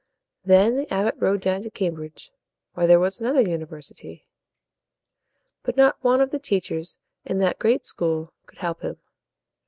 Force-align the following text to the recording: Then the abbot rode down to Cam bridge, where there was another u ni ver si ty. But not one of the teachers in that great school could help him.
Then 0.43 0.77
the 0.77 0.91
abbot 0.91 1.13
rode 1.19 1.41
down 1.41 1.61
to 1.61 1.69
Cam 1.69 1.93
bridge, 1.93 2.31
where 2.73 2.87
there 2.87 2.99
was 2.99 3.21
another 3.21 3.43
u 3.43 3.55
ni 3.55 3.65
ver 3.65 3.81
si 3.81 3.93
ty. 3.93 4.23
But 5.61 5.77
not 5.77 6.03
one 6.03 6.21
of 6.21 6.31
the 6.31 6.39
teachers 6.39 6.97
in 7.23 7.37
that 7.37 7.59
great 7.59 7.85
school 7.85 8.33
could 8.47 8.57
help 8.57 8.81
him. 8.81 8.97